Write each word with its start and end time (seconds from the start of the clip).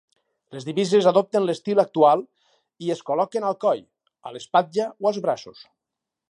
Les 0.55 0.63
divises 0.69 1.09
adopten 1.11 1.43
l'estil 1.49 1.81
actual, 1.83 2.23
i 2.85 2.89
es 2.95 3.03
col·loquen 3.11 3.45
al 3.51 3.59
coll, 3.67 3.85
a 4.31 4.35
l'espatlla 4.37 4.89
o 5.05 5.13
als 5.13 5.23
braços. 5.29 5.63